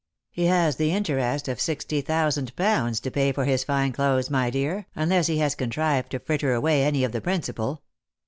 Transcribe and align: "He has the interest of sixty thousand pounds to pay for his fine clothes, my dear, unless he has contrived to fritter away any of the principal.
"He 0.31 0.45
has 0.47 0.77
the 0.77 0.91
interest 0.91 1.47
of 1.47 1.61
sixty 1.61 2.01
thousand 2.01 2.55
pounds 2.55 2.99
to 3.01 3.11
pay 3.11 3.31
for 3.31 3.45
his 3.45 3.63
fine 3.63 3.91
clothes, 3.91 4.31
my 4.31 4.49
dear, 4.49 4.87
unless 4.95 5.27
he 5.27 5.37
has 5.37 5.53
contrived 5.53 6.09
to 6.09 6.19
fritter 6.19 6.53
away 6.53 6.83
any 6.85 7.03
of 7.03 7.11
the 7.11 7.21
principal. 7.21 7.83